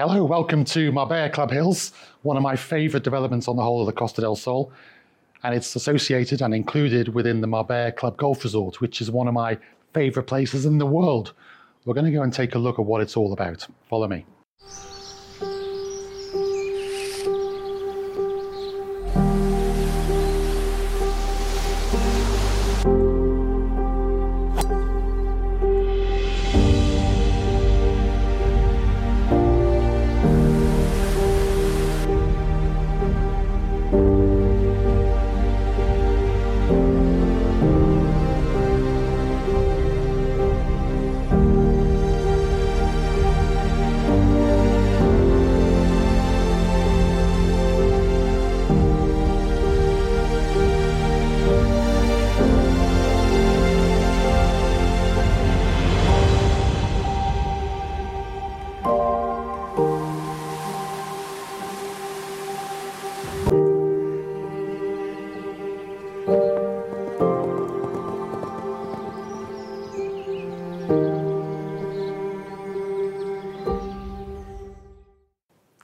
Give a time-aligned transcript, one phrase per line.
[0.00, 3.86] Hello, welcome to Marbella Club Hills, one of my favourite developments on the whole of
[3.86, 4.72] the Costa del Sol.
[5.42, 9.34] And it's associated and included within the Marbella Club Golf Resort, which is one of
[9.34, 9.58] my
[9.92, 11.34] favourite places in the world.
[11.84, 13.66] We're going to go and take a look at what it's all about.
[13.90, 14.24] Follow me.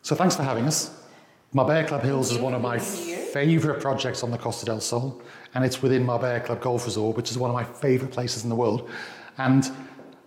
[0.06, 0.96] So thanks for having us.
[1.52, 5.20] Marbella Club Hills is one of my favourite projects on the Costa del Sol,
[5.52, 8.48] and it's within Marbella Club Golf Resort, which is one of my favourite places in
[8.48, 8.88] the world.
[9.36, 9.68] And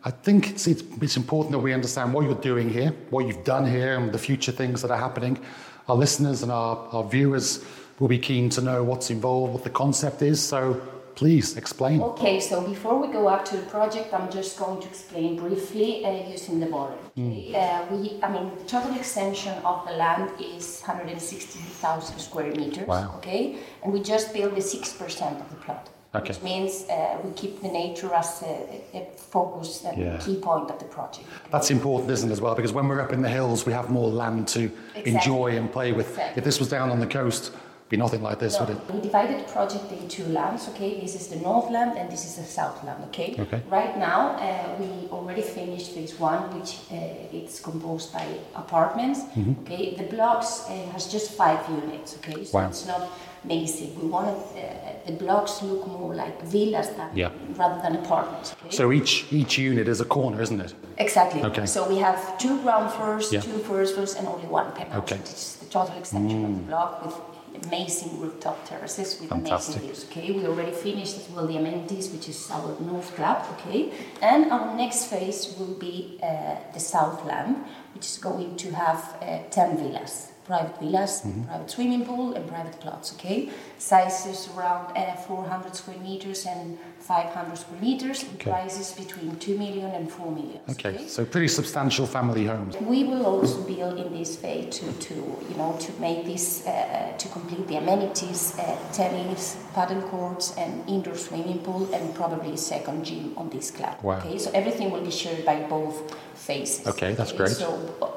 [0.04, 3.46] I think it's, it's, it's important that we understand what you're doing here, what you've
[3.46, 5.40] done here, and the future things that are happening.
[5.88, 7.64] Our listeners and our, our viewers
[8.00, 10.44] will be keen to know what's involved, what the concept is.
[10.44, 10.82] So
[11.20, 12.02] Please explain.
[12.02, 16.06] Okay, so before we go up to the project, I'm just going to explain briefly
[16.06, 16.98] uh, using the model.
[17.18, 17.54] Mm.
[17.54, 22.88] Uh, we, I mean, the total extension of the land is 160,000 square meters.
[22.88, 23.16] Wow.
[23.18, 25.90] Okay, and we just built the six percent of the plot.
[26.16, 26.30] Okay.
[26.30, 30.18] Which means uh, we keep the nature as a, a focus and yeah.
[30.20, 31.28] key point of the project.
[31.52, 32.56] That's important, isn't it, as well?
[32.56, 35.12] Because when we're up in the hills, we have more land to exactly.
[35.12, 36.10] enjoy and play with.
[36.12, 36.40] Exactly.
[36.40, 37.52] If this was down on the coast,
[37.90, 38.66] be nothing like this, no.
[38.66, 38.94] would it?
[38.94, 41.00] We divided the project into two lands, okay?
[41.00, 43.36] This is the North Land and this is the South Land, okay?
[43.40, 43.62] Okay.
[43.68, 48.26] Right now, uh, we already finished phase one, which uh, it's composed by
[48.56, 49.64] apartments, mm-hmm.
[49.64, 49.96] okay?
[49.96, 52.44] The blocks uh, has just five units, okay?
[52.44, 52.68] So wow.
[52.68, 53.10] it's not
[53.48, 53.90] basic.
[54.00, 57.32] We wanted uh, the blocks look more like villas than, yeah.
[57.56, 58.56] rather than apartments.
[58.66, 58.76] Okay?
[58.76, 60.74] So each each unit is a corner, isn't it?
[60.98, 61.42] Exactly.
[61.44, 61.66] Okay.
[61.66, 63.42] So we have two ground floors, yeah.
[63.42, 65.04] two first floors, and only one penthouse.
[65.04, 65.20] Okay.
[65.24, 66.50] Is the total extension mm.
[66.50, 67.16] of the block with
[67.64, 69.78] amazing rooftop terraces with Fantastic.
[69.78, 70.06] amazing views.
[70.10, 73.46] Okay, we already finished as well the amenities, which is our north club.
[73.54, 77.58] Okay, and our next phase will be uh, the Southland,
[77.94, 81.44] which is going to have uh, ten villas private villas, mm-hmm.
[81.44, 83.14] private swimming pool, and private plots.
[83.14, 88.26] Okay, sizes around uh, 400 square meters and 500 square meters.
[88.36, 88.52] Okay.
[88.52, 90.60] Prices between 2 million and 4 million.
[90.70, 90.90] Okay.
[90.90, 92.76] okay, so pretty substantial family homes.
[92.78, 97.14] We will also build in this way to, to you know to make this uh,
[97.18, 102.58] to complete the amenities, uh, tennis, paddle courts, and indoor swimming pool, and probably a
[102.58, 103.98] second gym on this club.
[104.04, 104.18] Wow.
[104.20, 106.88] Okay, so everything will be shared by both phases.
[106.88, 107.52] Okay, that's great.
[107.52, 107.68] So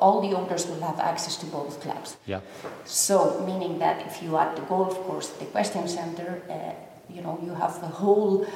[0.01, 2.17] all the owners will have access to both clubs.
[2.27, 2.41] Yeah.
[2.85, 7.39] So meaning that if you add the golf course, the equestrian center, uh, you know,
[7.45, 8.47] you have the whole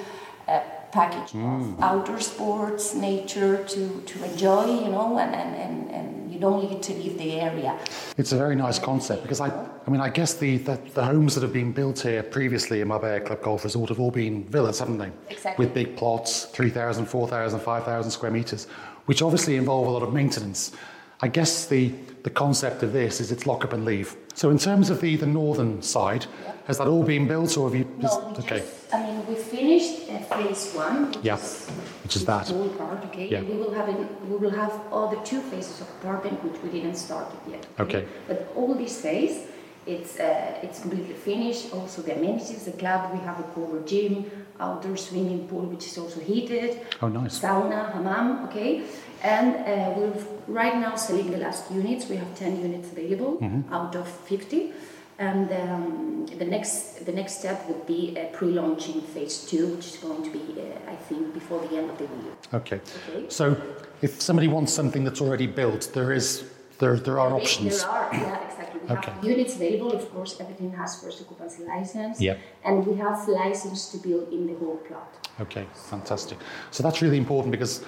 [0.48, 0.60] uh,
[0.92, 1.74] package mm.
[1.74, 6.70] of outdoor sports, nature to, to enjoy, you know, and, and, and, and you don't
[6.70, 7.78] need to leave the area.
[8.16, 9.48] It's a very nice concept because I,
[9.86, 12.88] I mean, I guess the, the, the homes that have been built here previously in
[12.88, 15.12] Marbella Club Golf Resort have all been villas, haven't they?
[15.28, 15.66] Exactly.
[15.66, 18.64] With big plots, 3,000, 4,000, 5,000 square meters,
[19.04, 20.72] which obviously involve a lot of maintenance.
[21.20, 21.92] I guess the,
[22.22, 24.16] the concept of this is it's lock up and leave.
[24.36, 26.52] So in terms of the, the northern side, yeah.
[26.66, 27.88] has that all been built or have you?
[27.98, 28.58] No, okay.
[28.58, 31.06] Just, I mean, we finished uh, phase one.
[31.06, 31.36] Which yeah.
[31.36, 31.70] Is,
[32.02, 32.48] which is that.
[32.48, 33.28] Whole part, okay.
[33.28, 33.40] Yeah.
[33.40, 33.88] we will have
[34.28, 37.66] we will have all the two phases of apartment which we didn't start yet.
[37.80, 37.96] Okay.
[37.96, 38.08] okay.
[38.28, 39.46] But all this phase,
[39.86, 41.72] it's uh, it's completely finished.
[41.72, 44.30] Also the amenities, the club, we have a covered gym,
[44.60, 46.80] outdoor swimming pool which is also heated.
[47.02, 47.38] Oh, nice.
[47.38, 48.82] Sauna, hammam, okay.
[49.22, 50.12] And uh, we're
[50.46, 52.08] right now selling the last units.
[52.08, 53.72] We have 10 units available mm-hmm.
[53.72, 54.72] out of 50.
[55.18, 59.96] And um, the next the next step would be a pre-launching phase two, which is
[59.96, 62.34] going to be, uh, I think, before the end of the year.
[62.52, 62.80] Okay.
[63.08, 63.26] okay.
[63.30, 63.56] So,
[64.02, 66.44] if somebody wants something that's already built, there is
[66.80, 67.80] there there are options.
[67.80, 68.45] There are, yeah.
[68.88, 69.10] We okay.
[69.10, 69.92] have units available.
[69.92, 72.20] Of course, everything has first occupancy license.
[72.20, 72.36] Yeah.
[72.64, 75.28] And we have license to build in the whole plot.
[75.40, 76.38] Okay, fantastic.
[76.70, 77.84] So that's really important because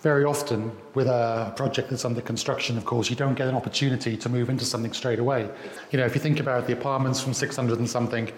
[0.00, 4.16] very often with a project that's under construction, of course, you don't get an opportunity
[4.16, 5.48] to move into something straight away.
[5.92, 8.32] You know, if you think about the apartments from 600 and something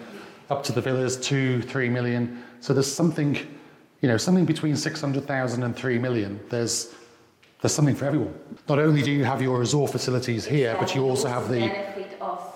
[0.49, 2.43] up to the villas, two, three million.
[2.59, 3.35] So there's something,
[4.01, 6.39] you know, something between 600,000 and three million.
[6.49, 6.93] There's
[7.65, 8.31] there's something for everyone.
[8.69, 11.75] Not only do you have your resort facilities here, but you also have the,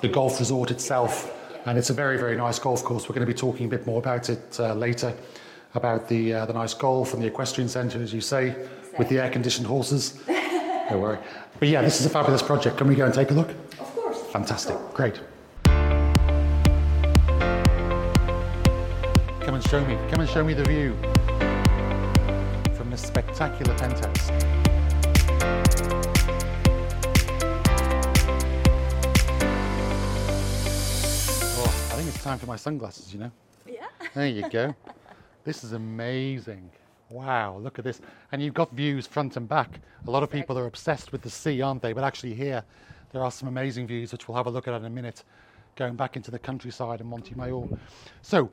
[0.02, 1.36] the golf resort itself.
[1.66, 3.10] And it's a very, very nice golf course.
[3.10, 5.12] We're going to be talking a bit more about it uh, later,
[5.74, 8.56] about the, uh, the nice golf and the equestrian centre, as you say,
[9.00, 10.12] with the air conditioned horses.
[10.28, 11.18] Don't worry.
[11.58, 12.78] But yeah, this is a fabulous project.
[12.78, 13.50] Can we go and take a look?
[13.80, 14.22] Of course.
[14.32, 14.78] Fantastic.
[14.94, 15.20] Great.
[19.42, 19.98] Come and show me.
[20.12, 20.96] Come and show me the view
[22.76, 24.19] from this spectacular penthouse.
[32.20, 33.32] Time for my sunglasses, you know?
[33.66, 33.86] Yeah.
[34.14, 34.76] There you go.
[35.44, 36.70] this is amazing.
[37.10, 38.02] Wow, look at this.
[38.32, 39.80] And you've got views front and back.
[40.08, 41.94] A lot of people are obsessed with the sea, aren't they?
[41.94, 42.64] But actually, here,
[43.12, 45.24] there are some amazing views, which we'll have a look at in a minute,
[45.76, 47.64] going back into the countryside and Monte Mayor.
[48.22, 48.52] So,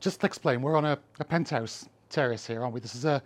[0.00, 2.80] just to explain, we're on a, a penthouse terrace here, aren't we?
[2.80, 3.22] This is a,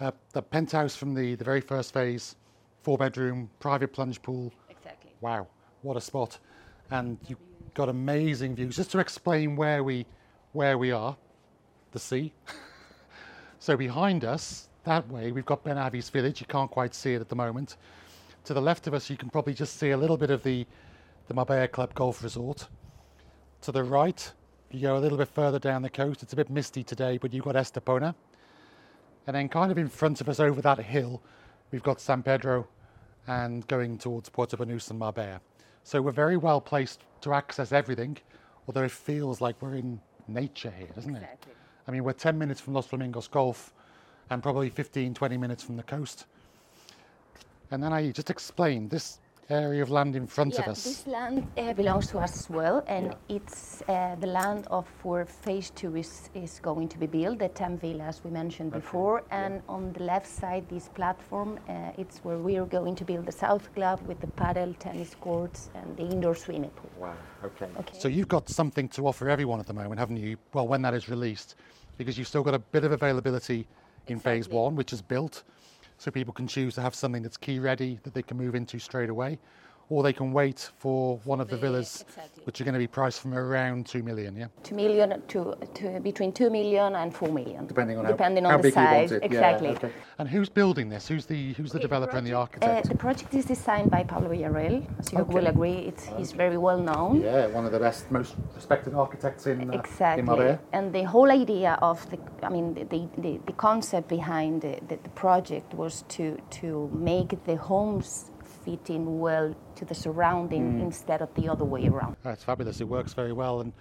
[0.00, 2.36] a, the penthouse from the, the very first phase,
[2.82, 4.52] four bedroom, private plunge pool.
[4.68, 5.12] Exactly.
[5.20, 5.46] Wow,
[5.82, 6.38] what a spot.
[6.90, 7.38] And you've
[7.74, 8.76] got amazing views.
[8.76, 10.06] Just to explain where we
[10.52, 11.16] where we are,
[11.92, 12.32] the sea.
[13.58, 16.40] so behind us, that way, we've got Benahavís village.
[16.40, 17.76] You can't quite see it at the moment.
[18.44, 20.66] To the left of us, you can probably just see a little bit of the,
[21.28, 22.68] the Marbella Club Golf Resort.
[23.62, 24.32] To the right,
[24.70, 26.22] you go a little bit further down the coast.
[26.22, 28.14] It's a bit misty today, but you've got Estepona.
[29.26, 31.22] And then kind of in front of us over that hill,
[31.70, 32.66] we've got San Pedro
[33.28, 35.40] and going towards Puerto Banús and Marbella.
[35.84, 38.18] So we're very well placed to access everything,
[38.66, 41.46] although it feels like we're in nature here, doesn't it?
[41.86, 43.72] I mean, we're 10 minutes from Los Flamingos Golf
[44.30, 46.26] and probably 15, 20 minutes from the coast.
[47.70, 49.18] And then I just explained this
[49.52, 50.84] area of land in front of Yeah, us.
[50.84, 55.24] this land uh, belongs to us as well, and it's uh, the land of where
[55.26, 59.22] phase two is, is going to be built, the 10 villas we mentioned before.
[59.30, 63.26] And on the left side, this platform, uh, it's where we are going to build
[63.26, 66.90] the South Club with the paddle, tennis courts, and the indoor swimming pool.
[66.98, 67.14] Wow,
[67.44, 67.68] okay.
[67.80, 67.98] Okay.
[67.98, 70.36] So you've got something to offer everyone at the moment, haven't you?
[70.52, 71.56] Well, when that is released,
[71.98, 73.66] because you've still got a bit of availability
[74.08, 75.44] in phase one, which is built,
[76.02, 78.76] so people can choose to have something that's key ready that they can move into
[78.80, 79.38] straight away,
[79.92, 82.42] or they can wait for one of the The- villas, exactly.
[82.46, 84.46] which are going to be priced from around two million, yeah.
[84.62, 85.38] 2 million to,
[85.74, 87.66] to between 2 million and 4 million.
[87.66, 89.12] Depending on depending how, on how the big you want size.
[89.12, 89.22] it.
[89.22, 89.68] Yeah, exactly.
[89.76, 89.90] okay.
[90.18, 91.06] And who's building this?
[91.08, 92.88] Who's the who's the developer and the Uh, architect?
[92.88, 94.78] the project is designed by Pablo Villarreal.
[95.00, 95.34] As you Okay.
[95.34, 97.20] will agree, it's, he's very well known.
[97.20, 100.22] yeah, one of the best, most respected architects in uh, in Exactly.
[100.22, 100.58] Marbella.
[100.72, 104.74] And the whole idea of the, I mean, the, the, the, the concept behind the,
[104.88, 106.24] the, the project was to,
[106.60, 106.66] to
[107.12, 108.30] make the homes
[108.64, 110.82] fit in well to the surrounding Mm.
[110.82, 112.16] instead of the other way around.
[112.22, 112.80] That's fabulous.
[112.80, 113.60] It works very well.
[113.60, 113.72] And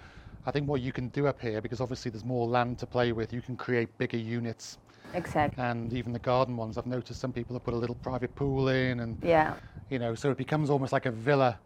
[0.45, 3.11] I think what you can do up here, because obviously there's more land to play
[3.11, 4.77] with, you can create bigger units.
[5.13, 5.61] Exactly.
[5.63, 8.69] And even the garden ones, I've noticed some people have put a little private pool
[8.69, 9.53] in, and Yeah.
[9.89, 11.59] you know, so it becomes almost like a villa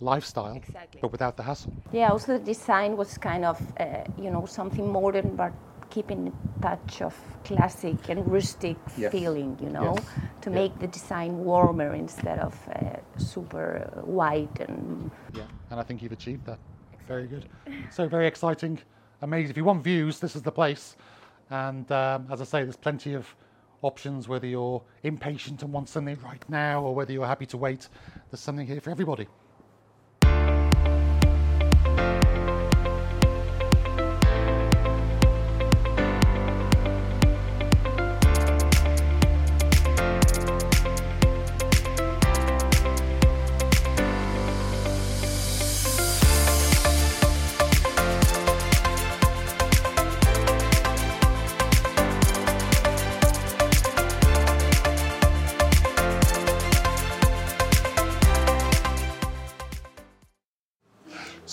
[0.00, 1.00] lifestyle, Exactly.
[1.00, 1.72] but without the hassle.
[1.92, 5.52] Yeah, also the design was kind of, uh, you know, something modern, but
[5.90, 6.32] keeping a
[6.62, 7.14] touch of
[7.44, 9.12] classic and rustic Yes.
[9.12, 10.06] feeling, you know, Yes.
[10.42, 10.54] to Yeah.
[10.60, 16.02] make the design warmer instead of uh, super uh, white and Yeah, and I think
[16.02, 16.58] you've achieved that.
[17.06, 17.44] Very good.
[17.90, 18.78] So very exciting,
[19.22, 19.50] amazing.
[19.50, 20.96] If you want views, this is the place.
[21.50, 23.34] And um, as I say, there's plenty of
[23.82, 24.28] options.
[24.28, 27.88] Whether you're impatient and want something right now, or whether you're happy to wait,
[28.30, 29.26] there's something here for everybody.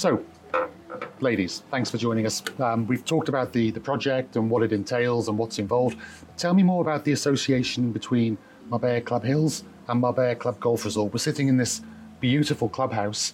[0.08, 0.24] So,
[1.20, 2.42] ladies, thanks for joining us.
[2.62, 5.98] Um, we've talked about the, the project and what it entails and what's involved.
[6.38, 8.38] Tell me more about the association between
[8.70, 11.12] Marbella Club Hills and Marbella Club Golf Resort.
[11.12, 11.82] We're sitting in this
[12.22, 13.34] beautiful clubhouse.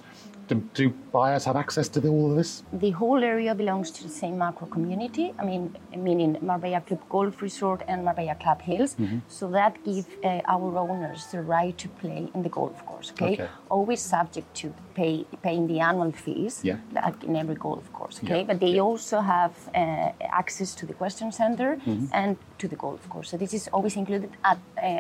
[0.50, 2.64] Do, do buyers have access to the, all of this?
[2.74, 5.34] the whole area belongs to the same macro community.
[5.40, 8.96] I mean, meaning Marbella Club Golf Resort and Marbella Club Hills.
[8.96, 9.20] Mm-hmm.
[9.30, 13.12] So that gives uh, our owners the right to play in the golf course.
[13.12, 13.48] Okay, Okay.
[13.70, 16.60] always subject to pay paying the annual fees.
[16.64, 16.78] Yeah.
[16.92, 18.20] Like in every golf course.
[18.24, 18.82] Okay, Yeah, but they yeah.
[18.90, 22.06] also have uh, access to the equestrian center Mm-hmm.
[22.12, 23.30] and to the golf course.
[23.30, 24.58] So this is always included at.
[24.78, 25.00] Uh,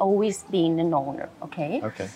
[0.00, 1.80] Always being an owner, okay?
[1.82, 2.08] Okay.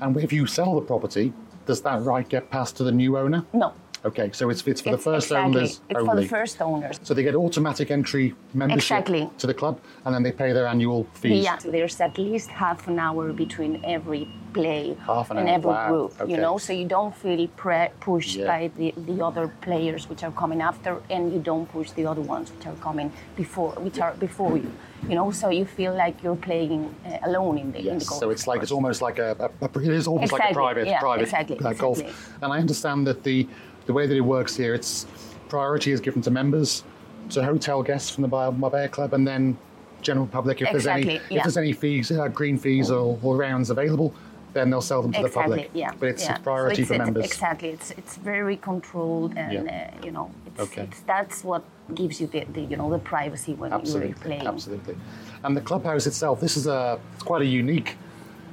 [0.00, 1.34] And if you sell the property,
[1.66, 3.44] does that right get passed to the new owner?
[3.52, 3.74] No,
[4.06, 6.08] Okay, so it's, it's for the It's first exactly, owners It's only.
[6.08, 7.00] for the first owners.
[7.02, 9.28] So they get automatic entry membership Exactly.
[9.38, 11.42] to the club, and then they pay their annual fees.
[11.44, 15.54] Yeah, so there's at least half an hour between every play Half an and hour,
[15.56, 16.30] every wow, group, okay.
[16.30, 18.46] you know, so you don't feel pre- pushed Yeah.
[18.46, 22.22] by the, the other players which are coming after, and you don't push the other
[22.22, 24.70] ones which are coming before, which are before you,
[25.08, 28.08] you know, so you feel like you're playing uh, alone in the in the Yes,
[28.08, 28.20] golf.
[28.20, 30.86] so it's like it's almost like a, a, a it is almost like a private
[30.86, 32.00] yeah, private exactly, uh, golf.
[32.42, 33.46] And I understand that the
[33.86, 35.06] the way that it works here, it's
[35.48, 36.84] priority is given to members,
[37.30, 39.56] to hotel guests from the Marbella Club, and then
[40.02, 40.60] general public.
[40.60, 44.12] If there's any Exactly, if there's any fees, uh, green fees or, or rounds available,
[44.52, 45.56] then they'll sell them to the Exactly.
[45.56, 45.70] public.
[45.74, 45.92] Yeah.
[45.98, 46.36] But it's yeah.
[46.36, 47.24] a priority So it's, for members.
[47.26, 47.68] Exactly.
[47.70, 49.90] It's it's very controlled, and Yeah.
[50.00, 50.82] uh, you know, it's, Okay.
[50.82, 51.62] it's that's what
[51.94, 54.46] gives you the, the you know the privacy when Absolutely, you're playing.
[54.46, 54.96] absolutely.
[55.44, 57.96] And the clubhouse itself, this is a it's quite a unique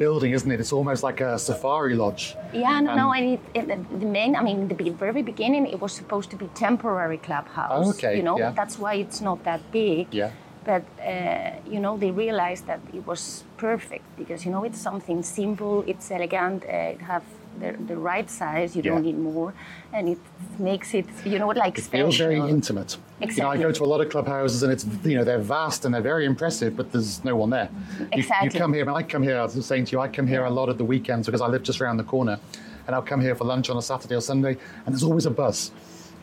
[0.04, 0.60] building, isn't it?
[0.64, 2.24] It's almost like a safari lodge.
[2.64, 3.08] Yeah, no, And- no.
[3.18, 3.66] And it, it,
[4.04, 7.86] the main, I mean, the very beginning, it was supposed to be temporary clubhouse.
[7.88, 8.52] Oh, okay, You know, yeah.
[8.60, 10.06] that's why it's not that big.
[10.22, 10.32] Yeah.
[10.72, 13.22] But uh, you know, they realized that it was
[13.68, 17.26] perfect because you know it's something simple, it's elegant, uh, it have
[17.64, 18.76] the, the right size.
[18.76, 19.54] You don't need more,
[19.94, 20.18] and it
[20.60, 22.50] makes it, you know, like It feels very special.
[22.56, 22.98] intimate.
[23.22, 25.86] You know, I go to a lot of clubhouses and it's you know they're vast
[25.86, 27.70] and they're very impressive, but there's no one there.
[28.14, 29.38] You- You, come here, and I come here.
[29.40, 31.48] I was saying to you, I come here a lot at the weekends because I
[31.48, 32.38] live just around the corner,
[32.86, 35.32] and I'll come here for lunch on a Saturday or Sunday, and there's always a
[35.32, 35.72] buzz.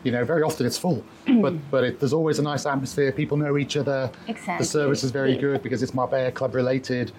[0.03, 1.03] You know, very often it's full,
[1.41, 3.11] but but it, there's always a nice atmosphere.
[3.11, 4.11] People know each other.
[4.27, 4.57] Exactly.
[4.63, 7.11] The service is very good because it's Marbella Club related.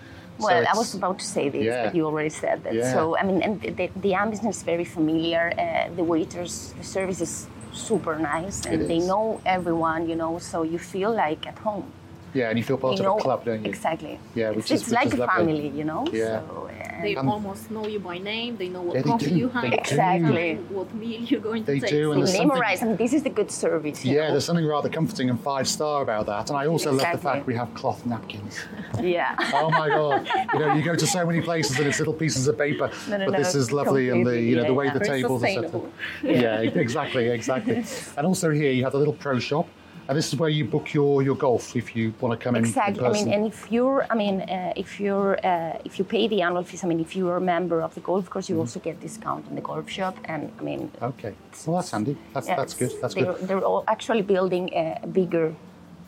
[0.42, 1.84] So Well, I was about to say this, Yeah.
[1.84, 2.74] but you already said that.
[2.74, 2.92] Yeah.
[2.94, 5.44] So, I mean, and the, the ambience is very familiar.
[5.58, 5.62] Uh,
[5.98, 10.78] the waiters, the service is super nice, and they know everyone, you know, so you
[10.78, 11.86] feel like at home.
[12.34, 13.68] yeah, and you feel part you of know, a club, don't you?
[13.74, 14.14] Exactly.
[14.34, 15.36] Yeah, it's, is- it's which like is a lovely.
[15.36, 16.02] family, you know.
[16.12, 16.40] Yeah.
[16.40, 18.56] So, uh, They Um, almost know you by name.
[18.56, 19.64] They know what Yeah, coffee do, you have.
[19.64, 20.54] Exactly.
[20.70, 21.90] what meal you're going They to take.
[21.90, 24.04] do, and they there's something- memorize, and this is the good service.
[24.04, 24.30] you Yeah, know?
[24.32, 26.50] there's something rather comforting and five star about that.
[26.50, 28.58] And I also love the fact we have cloth napkins.
[29.00, 29.34] yeah.
[29.54, 30.28] Oh my god!
[30.52, 33.16] You know, you go to so many places and it's little pieces of paper, No,
[33.16, 34.92] no, but this no, is lovely, and the you know the way yeah.
[34.98, 35.70] the tables are set up.
[35.72, 35.90] sustainable.
[36.22, 37.84] Yeah, exactly, exactly.
[38.16, 39.66] and also here you have the little pro shop,
[40.08, 42.64] and this is where you book your, your golf if you want to come in.
[42.64, 43.04] in Exactly.
[43.06, 46.42] I mean, and if you're, I mean, uh, if you're, uh, if you pay the
[46.42, 48.54] annual fees, I mean, if you're a member of the golf course, Mm-hmm.
[48.54, 51.34] you also get discount in the golf shop, and I mean, okay,
[51.66, 52.16] well that's handy.
[52.34, 52.92] That's yeah, that's good.
[53.00, 53.48] That's they're, good.
[53.48, 55.54] They're all actually building a, bigger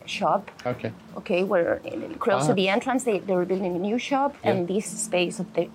[0.06, 0.50] shop.
[0.66, 1.80] Okay, Okay, where
[2.18, 2.48] close Ah.
[2.48, 4.50] to the entrance, they, they're building a new shop, Yeah.
[4.50, 5.68] and this space of the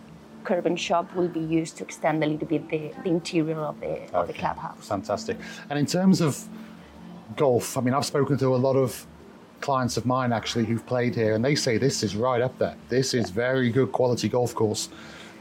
[0.43, 3.93] curving shop will be used to extend a little bit the, the interior of the
[4.13, 4.88] of the clubhouse.
[4.88, 5.38] fantastic.
[5.69, 6.31] And in terms of
[7.38, 9.05] golf, I mean, I've spoken to a lot of
[9.62, 12.75] clients of mine actually who've played here, and they say this is right up there.
[12.89, 14.89] This is very good quality golf course.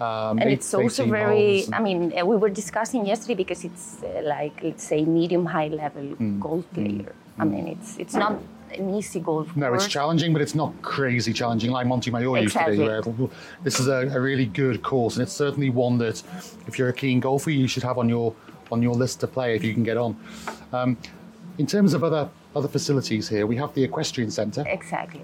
[0.00, 4.22] Um, and it's also very i mean uh, we were discussing yesterday because it's uh,
[4.24, 6.38] like let's say medium high level Hmm.
[6.38, 8.40] golf player i mean it's it's not
[8.78, 9.56] an easy golf course.
[9.56, 12.76] No, it's challenging, but it's not crazy challenging like Monte Mayor used to Exactly.
[12.76, 12.82] be.
[12.84, 13.30] Where it'll-
[13.64, 16.22] this is a, a really good course, and it's certainly one that,
[16.68, 18.34] if you're a keen golfer, you should have on your
[18.70, 20.14] on your list to play if you can get on.
[20.72, 20.96] Um,
[21.58, 24.64] in terms of other other facilities here, we have the equestrian centre.
[24.66, 25.22] exactly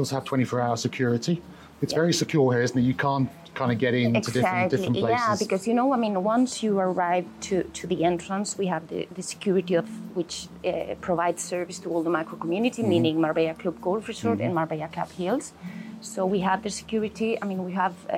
[0.00, 1.40] also have 24-hour security.
[1.82, 2.82] It's very secure here, isn't it?
[2.82, 5.18] You can't kind of get into different different places.
[5.20, 8.86] yeah because you know i mean once you arrive to, to the entrance we have
[8.92, 12.90] the, the security of which uh, provides service to all the micro community Mm-hmm.
[12.94, 15.52] meaning marbella club golf resort and marbella club hills
[16.00, 18.16] so we have the security i mean we have uh,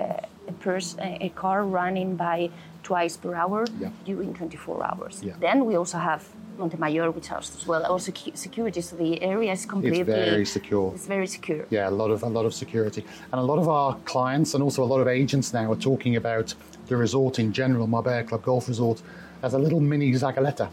[0.52, 2.50] a, pers- a a car running by
[2.88, 3.88] twice per hour Yeah.
[4.04, 5.32] during 24 hours Yeah.
[5.46, 6.22] then we also have
[6.62, 10.46] montemayor which has as well also secu- security so the area is completely it's very
[10.56, 10.88] secure.
[10.94, 13.68] it's very secure Yeah, a lot of a lot of security, and a lot of
[13.76, 16.48] our clients and also a lot of agents now are talking about
[16.88, 18.98] the resort in general, Marbella Club Golf Resort,
[19.46, 20.66] as a little mini Zagaleta.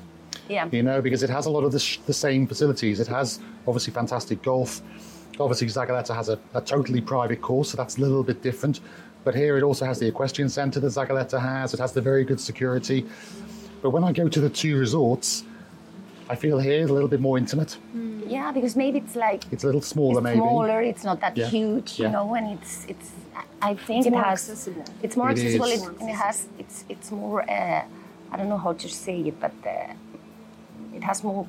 [0.55, 2.99] yeah You know, because it has a lot of the, sh- the same facilities.
[2.99, 3.27] It has
[3.67, 4.71] obviously fantastic golf.
[5.39, 8.75] Obviously, Zagaleta has a, a totally private course, so that's a little bit different.
[9.25, 11.73] But here it also has the equestrian centre that Zagaleta has.
[11.75, 12.99] It has the very good security.
[13.81, 15.43] But when I go to the two resorts,
[16.29, 17.77] I feel here is a little bit more intimate.
[18.27, 20.37] Yeah, because maybe it's like It's a little smaller, it's maybe.
[20.37, 20.81] smaller.
[20.81, 21.47] It's not that Yeah.
[21.47, 22.11] huge, you Yeah.
[22.11, 23.09] know, and it's it's.
[23.61, 24.39] I think It's it more has.
[24.49, 24.85] accessible.
[25.05, 25.81] It's more It accessible, is.
[25.83, 26.37] it- and it has.
[26.61, 27.39] It's it's more.
[27.57, 27.81] Uh,
[28.31, 31.45] I don't know how to say it, but uh, it has more,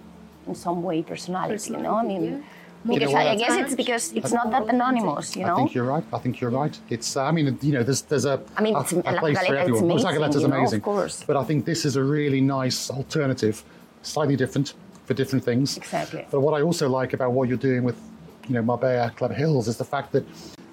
[0.49, 1.71] in some way, personality.
[1.75, 2.39] you know, I mean, yeah.
[2.87, 5.57] because You know I, I guess it's because it's not that anonymous, you know.
[5.57, 6.05] I think you're right.
[6.17, 6.75] I think you're right.
[6.89, 9.21] It's, uh, I mean, you know, there's there's a, I mean, a, it's- a La
[9.23, 9.85] place for Galeta, it's everyone.
[9.91, 11.17] amazing, Galeta's you know, of course.
[11.29, 13.57] But I think this is a really nice alternative,
[14.03, 15.77] slightly different for different things.
[15.77, 16.27] Exactly.
[16.31, 18.01] But what I also like about what you're doing with,
[18.49, 20.25] you know, Marbella Club Hills is the fact that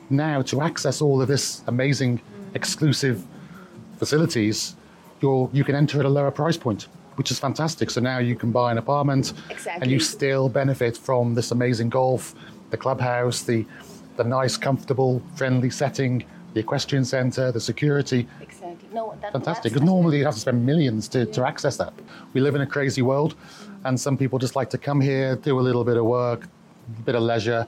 [0.10, 2.22] now to access all of this amazing,
[2.54, 3.26] exclusive
[3.98, 4.76] facilities,
[5.22, 6.88] you're you can enter at a lower price point.
[7.16, 7.90] Which is fantastic.
[7.90, 9.82] So now you can buy an apartment, exactly.
[9.82, 12.36] and you still benefit from this amazing golf,
[12.70, 13.66] the clubhouse, the
[14.18, 18.28] the nice, comfortable, friendly setting, the equestrian centre, the security.
[18.42, 18.57] Exactly.
[18.94, 19.74] No, that, Fantastic.
[19.74, 21.94] Because normally you have to spend millions to, to access that.
[22.34, 23.36] We live in a crazy world,
[23.84, 27.02] and some people just like to come here, do a little bit of work, a
[27.02, 27.68] bit of leisure,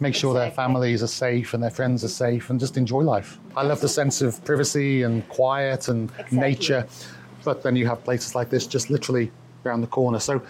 [0.00, 3.38] make sure their families are safe and their friends are safe, and just enjoy life.
[3.56, 6.38] I love the sense of privacy and quiet and Exactly.
[6.38, 6.86] nature,
[7.44, 9.32] but then you have places like this just literally
[9.64, 10.20] around the corner.
[10.20, 10.42] So,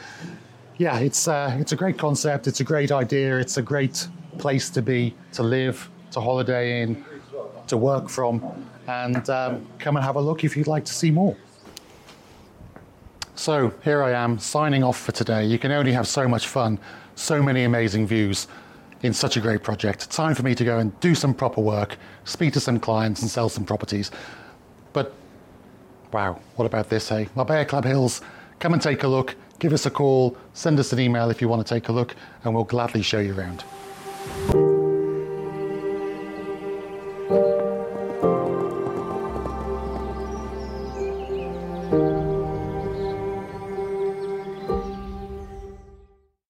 [0.76, 2.46] yeah, it's uh, it's a great concept.
[2.46, 3.38] It's a great idea.
[3.38, 4.08] It's a great
[4.38, 7.04] place to be, to live, to holiday in,
[7.74, 8.40] to work from,
[8.86, 11.36] and um, come and have a look if you'd like to see more.
[13.34, 15.44] So here I am signing off for today.
[15.44, 16.78] You can only have so much fun,
[17.16, 18.46] so many amazing views
[19.02, 20.08] in such a great project.
[20.08, 23.30] Time for me to go and do some proper work, speak to some clients, and
[23.30, 24.12] sell some properties.
[24.92, 25.12] But
[26.12, 27.28] wow, what about this, hey?
[27.34, 28.20] Marbella Club Hills,
[28.60, 29.34] come and take a look.
[29.58, 32.14] Give us a call, send us an email if you want to take a look,
[32.44, 33.64] and we'll gladly show you around.